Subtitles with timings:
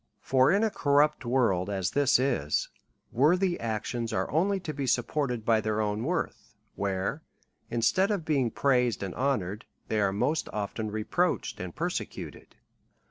[0.23, 2.69] For in a corrupt world, as this is,
[3.11, 7.21] worthy actions are only to be supported by their own worth, where,
[7.69, 12.55] instead of being praised and honoured, they are most often reproached and persecuted.